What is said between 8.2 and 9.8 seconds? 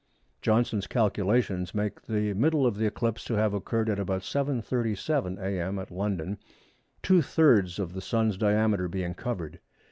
diameter being covered.